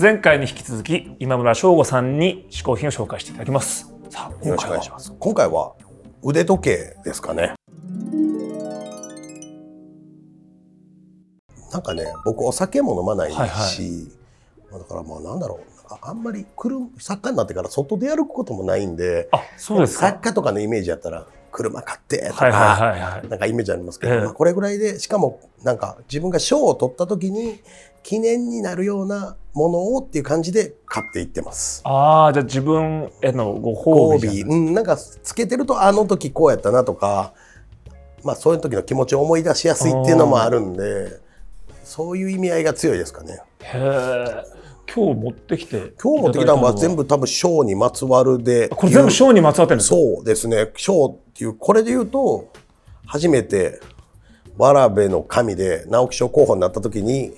[0.00, 3.92] 前回に引き続き今村翔吾さんに試行品を紹介していただきます。
[4.10, 5.12] さあよろしくお願いします。
[5.18, 5.74] 今回は
[6.22, 7.54] 腕時計ですかね。
[11.72, 15.94] なんかね僕お酒も飲まないし、はいはい、だからまあなんだろう。
[16.00, 27.60] あんまり車作家になってから外で歩くこともないんであそうです作家とかのイメージやったら車買ってとか、なんかイメージありますけど、えー、まあ、これぐらいでしかもなんか自分が賞を取った時に
[28.02, 31.82] 記念になるようなものをっていう感じで買っていってます。
[31.84, 34.42] ああ、じゃあ自分へのご褒美。
[34.42, 37.32] うん、なんかつけてるとあの時こうやったなとか、
[38.22, 41.20] まあそういう時の気持ちを思い出しやすいっていうのもあるんで、
[41.84, 43.40] そういう意味合いが強いですかね。
[43.60, 44.44] へえ。
[44.94, 48.70] 今日持ってきて今日持ってきたのは全部多分賞にまつわるで。
[48.70, 49.96] これ全部賞にまつわってるんですか？
[49.96, 50.70] そうですね。
[50.76, 52.48] 賞っていう、これで言うと、
[53.06, 53.80] 初めて、
[54.56, 57.32] わらべの神で直木賞候補になった時に、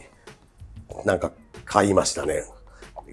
[1.04, 1.32] なんか
[1.66, 2.44] 買いましたね。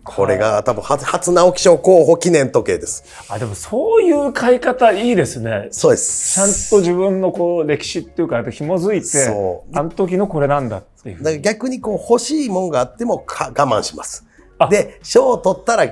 [0.06, 3.04] これが多分初初直木賞候補記念時計です。
[3.28, 5.68] あ、でもそういう買い方いいですね。
[5.72, 6.36] そうです。
[6.36, 9.28] ちゃんと自分のこう歴史っていうか紐づいて、
[9.78, 11.18] あの時のこれなんだっていう。
[11.18, 14.26] だから逆にこう欲しいもんがあっても我慢します。
[14.70, 15.84] で、賞を取ったら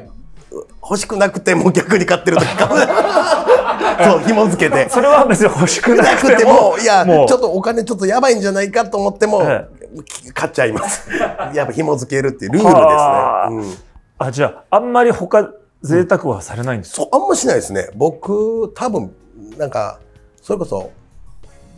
[0.82, 3.45] 欲しくなくても逆に買ってる時かも。
[4.04, 4.90] そう、紐付けて。
[4.90, 9.42] それは別に欲しくなくても、いや、ちょっとお金ちょっとやばいんじゃないかと思っても、
[10.34, 11.10] 買っちゃいます。
[11.54, 13.82] やっぱ紐付けるっていうルールですね。
[13.82, 17.90] うんあ、じゃあ、あんまり他、贅沢はされないんですか、うん、そう、あんましないですね。
[17.96, 19.14] 僕、多分、
[19.58, 20.00] なんか、
[20.42, 20.92] それこそ、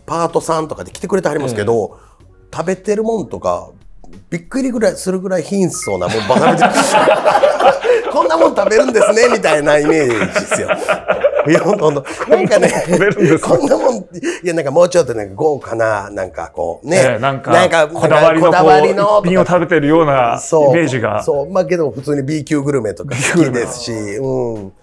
[0.05, 3.69] パートさんとかで来てくれてはりますけど、えー、食べてるもんとか、
[4.29, 6.61] びっくりぐらいするぐらい貧相なもんばかり
[8.11, 10.69] こんなもん食べるんですねみたいなイメージですよ。
[11.49, 12.05] いや、ほんとほんと。
[12.29, 12.71] なんかね、
[13.41, 14.03] こんなもん、い
[14.43, 21.23] や、なんかもうちょっとなんか豪華な、なんかこうね、えー、なんか、なんかこだわりの、こだわりの一品を食べてるようなイメージが。
[21.23, 24.73] そう、まあけど普通に B 級グルメとか好きですし、うん。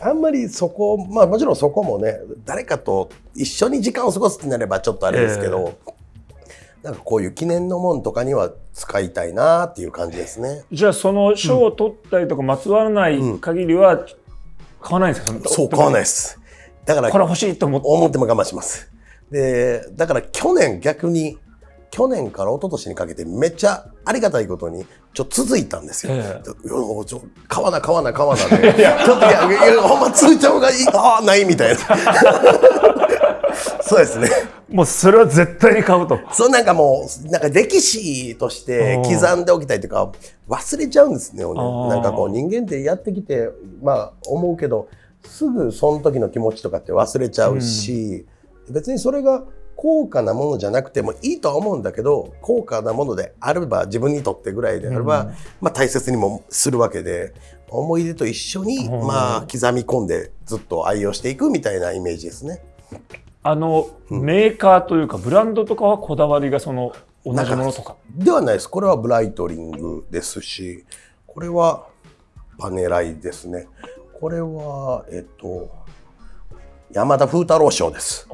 [0.00, 6.00] あんまりそこ、まあもちろんそこもね、誰かと一緒に時間を過ごすってなればちょっとあれですけど、えー
[6.82, 10.64] なんかこういう記念のもんとかには使いたいなっていう感じですね。
[10.72, 14.06] じゃあその賞を取ったりとかまつわらない限りは
[14.80, 16.38] 買わないんですか、うん、そう買わないです。
[16.84, 18.90] だからこれ欲しいと思って思っても我慢します。
[19.30, 21.38] でだから去年逆に
[21.90, 26.12] 去年から一昨年にかけてめっちゃありがたいことにちょっと続いたんですよ。
[26.14, 28.72] ええ、ちょ買わな買わな買わなで、
[29.04, 31.80] ちょっといやいやほんま続いた方がいいああないみたいな。
[33.82, 34.28] そうですね。
[34.68, 36.18] もうそれは絶対に買うと。
[36.32, 40.12] そうなんかもう、なんか歴史として刻んでおきたいというか、
[40.48, 41.44] 忘れちゃうんですね。
[41.44, 43.50] なんかこう人間ってやってきて、
[43.82, 44.88] まあ思うけど、
[45.24, 48.26] すぐその時の気持ちとかって忘れちゃうし、
[48.68, 49.44] うん、別にそれが
[49.76, 57.34] 高価なものじゃなくてもいいとは思うんだけど、高価なものであれば、自分にとってぐらいであれば、うん、まあ大切にもするわけで、
[57.70, 62.62] 思い出と一緒に、まあ刻み込んでずっと愛用していくみたいなイメージですね。
[63.42, 66.92] あの、メーカーというかブランドとかはこだわりがその
[67.24, 70.84] 同じものとかではないですこれはブライトリングですし
[71.26, 71.86] これは
[72.58, 73.68] パネライですね
[74.18, 75.68] これはえっと
[76.92, 78.26] 山田風太郎賞です。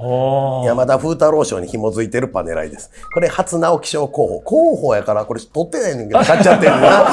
[0.64, 2.90] 山田風太郎賞に紐づいてるパネライです。
[3.12, 4.40] これ初直木賞候補。
[4.40, 7.04] 候補やからこれ取ってないねんけど買っちゃってるな。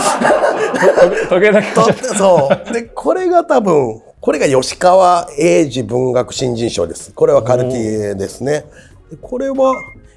[1.30, 2.74] 時計だけそう。
[2.74, 7.12] で、これが多分これが吉川英治文学新人賞です。
[7.12, 8.64] これはカルティエですね。
[9.22, 9.76] これは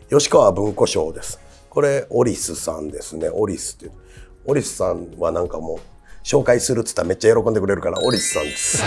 [0.09, 1.41] 吉川文庫賞です。
[1.69, 3.29] これオリスさんですね。
[3.33, 3.93] オリスって
[4.45, 5.79] オリスさんはなんかもう
[6.25, 8.81] 紹介するっつったらめっちゃ喜んでくれるからオリスさんです。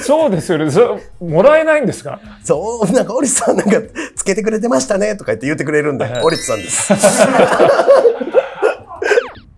[0.02, 0.70] そうですよね。
[0.70, 2.20] そもらえないんですか？
[2.42, 3.82] そうなんかオリスさんなんか
[4.16, 6.90] つけてくれてましたねとか言って言ってくれるんで、オリスさんです。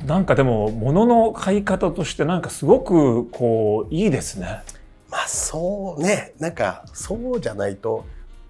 [0.07, 4.63] なんかでも物の買い方としてなんかすごくこういいですね。
[5.11, 8.05] まあそうねなんかそうじゃないと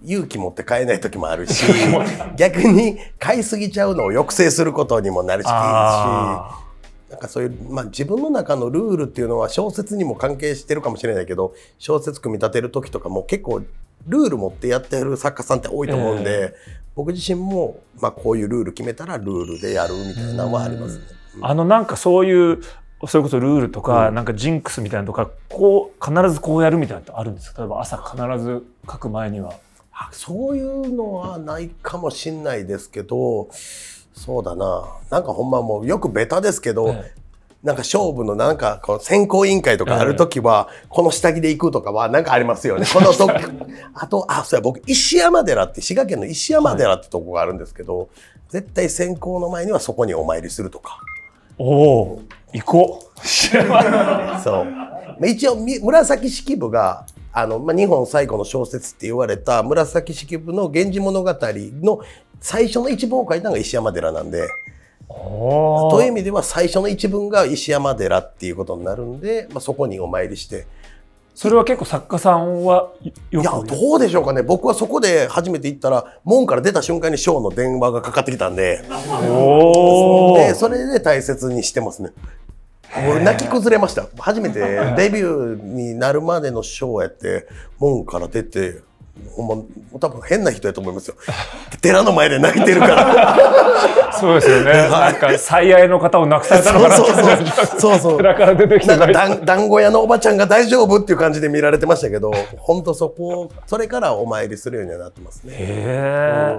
[0.04, 1.64] 勇気持って買えない時もあるし
[2.36, 13.62] 逆に買いすぎちゃうのを抑制することにもなるしなんかそういう、まあ、自分の中のルールっていうのは小説にも関係してるかもしれないけど小説組み立てる時とかも結構
[14.06, 16.52] ルール持ってやってる作家さんって多いと思うんで、えー、
[16.94, 21.04] 僕自身も、まあ、こういうルール決めたらルールでやるみたいなのはありますね。
[21.40, 22.62] あのなんかそういう
[23.06, 27.62] それこそルールとか、なんかジンクスみたいなとかこう必ずこうやるみたいなのあるんですか？
[27.62, 29.52] 例えば朝必ず書く前には。
[30.12, 33.48] そういうのはないかもしんないですけど
[34.12, 37.20] そうだななんかほんまもうよくベタですけど、ええ、
[37.62, 42.86] なんか勝負のなんかこう選考委員会とかある時は、この下着で行くとかはなんかありますよね。
[42.92, 43.26] このと
[43.94, 48.08] あとあそうや僕石山寺って滋賀県の石山寺ってとこがあるんですけど、はい、
[48.50, 51.00] 絶対選考の前にはそこにお参りするとか。
[51.58, 52.22] おお
[52.52, 54.64] 行こう そう。
[54.64, 62.00] まあ一応み紫式部があの、まあ、日本最古の小説って言われた紫式部の「源氏物語」の
[62.40, 64.48] 最初の一文を書いたのが石山寺なんで。
[65.08, 70.66] おという意味では最初の一文が石山寺っていうことになるんで、まあ、そこにお参りして
[71.36, 74.42] それは結構作家さんはいよやくどうでしょうかね。
[74.42, 78.78] 僕はそこで初めて行ったら門から出た瞬間にショーの電話がかかってきたんで。
[78.78, 78.88] で
[80.54, 82.12] それで大切にしてますね。
[83.10, 84.06] 俺泣き崩れました。
[84.18, 84.60] 初めて。
[84.96, 87.46] デビューになるまでのショーやって
[87.78, 88.80] 門から出て
[89.36, 91.16] ほ多分変な人やと思いますよ。
[91.82, 93.36] 寺の前で泣いてるから。
[94.18, 94.72] そうですよね。
[94.88, 97.06] なんか最愛の方を亡くされたのかなそう
[97.78, 98.16] そうそう。
[98.16, 105.52] 寺から出てきてなんか泣いて団団子屋のおばちゃんが大丈夫っていう感じで見られてましたけど本当そこそれからお参りするようにはなってますね。
[105.52, 106.58] へえ。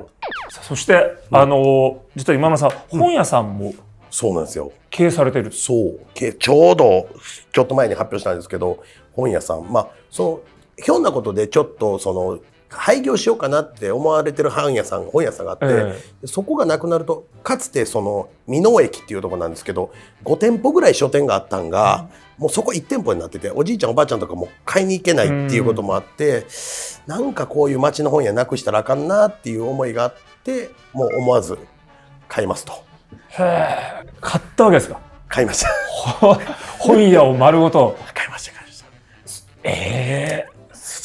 [0.50, 3.74] さあそして、あの実は今村さん本屋さんも
[4.12, 4.72] そうなんですよ。
[4.90, 5.52] 経営されてる。
[5.52, 6.00] そう。
[6.14, 7.08] けちょうど
[7.52, 8.80] ちょっと前に発表したんですけど
[9.14, 9.66] 本屋さん。
[9.72, 10.40] まあその
[10.84, 12.40] ひょんなことでちょっとその
[12.70, 15.66] 廃業しようかなって思われてる本屋さん本屋さんがあって、
[16.24, 19.92] えそこがなくなるとかつてその美濃駅っていうところなんですけど
[20.26, 26.46] 5店舗ぐらい書店があったんが、もうそこ1店舗になってておじいちゃんおばあちゃんとかも買いに行けないっていうこともあって、
[27.08, 31.58] なんかこういう町の本屋なくしたらあかんなっていう思いがあってもう思わず
[32.28, 32.74] 買いますと。
[33.30, 33.44] へ
[34.04, 34.08] え。
[34.20, 35.00] 買ったわけですか？
[35.30, 35.70] 買いました。
[35.94, 36.36] ほ
[36.80, 37.98] 本屋を丸ごと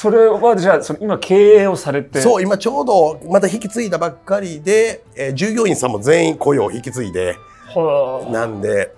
[0.02, 2.20] それはじゃあその今経営をされて。
[2.20, 7.36] そう今ちょうどまた引き継いだばっかりで、えー従業員さんも全員雇用引き継いで。
[7.72, 8.32] はあ。
[8.32, 8.92] なんで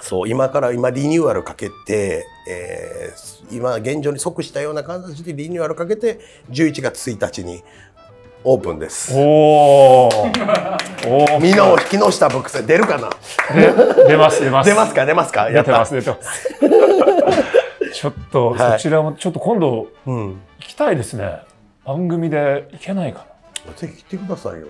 [0.00, 6.18] そう今から今リニューアルかけて、えー今現状に即したような形でリニューアルかけて
[6.50, 7.62] 11月1日に
[8.44, 9.12] オープンです。
[9.14, 10.08] お お
[11.06, 13.10] おおみんなを引きのしたブックス出るかな？
[13.54, 13.72] で
[14.08, 14.70] 出ます出ます。
[14.70, 15.04] 出ますか？
[15.04, 15.50] 出ますか？
[15.50, 16.48] や出ってたます出てます
[17.98, 18.78] ちょっとはい。
[18.78, 20.28] そちらもちょっと今度うん。
[20.28, 21.40] 行きたいですね。
[21.84, 23.26] 番組で行けないか
[23.76, 24.68] ぜひ来てくださいよ。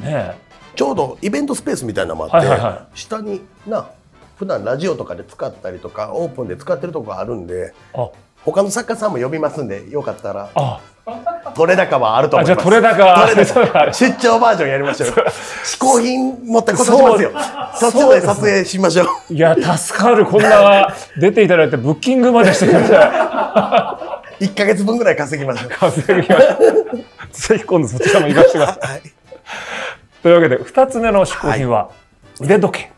[0.00, 0.36] なね
[0.76, 3.88] ちょうどイベントスペースみたいなのもあって、はいはいは下にな
[4.36, 8.08] 普段ラジオとかで使ったりとかオープンで使ってるとこがあるんであ。
[8.44, 10.50] 他の作家さんも呼びますんでよかったら。
[10.54, 10.80] あ
[11.54, 12.60] 取れ高はあると思います。
[12.60, 15.08] あじゃあ取れ高取れ高 出張バージョンやりましょう。
[15.08, 15.14] よ
[15.64, 17.30] 試行品持って今年しますよ。
[17.74, 19.34] そっちで撮影しましょう。
[19.34, 20.26] いや助かる。
[20.26, 22.94] こんな出ていただいてブッキングまでしてくれて
[24.40, 25.70] 1か月分ぐらい稼ぎましょう。
[25.70, 26.54] 稼ぎました
[27.54, 28.88] ぜひ今度そちらも行かせてください。
[28.88, 29.02] はい。
[30.22, 31.88] というわけで2つ目の嗜好品は
[32.40, 32.93] 腕時計